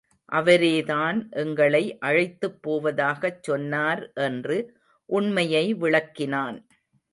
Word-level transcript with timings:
அவரேதான் 0.31 1.29
எங்களை 1.29 1.97
அழைத்துப் 1.97 2.57
போவதாகச் 2.61 3.43
சொன்னார் 3.43 4.11
என்று 4.13 4.57
உண்மையை 5.05 5.75
விளக்கினான். 5.75 6.57